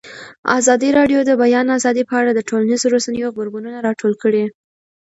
ازادي 0.59 0.89
راډیو 0.99 1.19
د 1.23 1.25
د 1.29 1.31
بیان 1.41 1.67
آزادي 1.77 2.03
په 2.09 2.15
اړه 2.19 2.31
د 2.33 2.39
ټولنیزو 2.49 2.87
رسنیو 2.95 3.31
غبرګونونه 3.33 3.77
راټول 3.87 4.13
کړي. 4.23 4.45